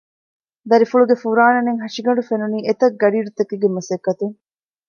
ދަރިފުޅުގެ 0.69 1.15
ފުރާނަނެތް 1.23 1.81
ހަށިގަނޑު 1.83 2.21
ފެނުނީ 2.29 2.59
އެތަށް 2.67 2.95
ގަޑިއިރުތަކެއްގެ 3.01 3.69
މަސައްކަތުން 3.75 4.35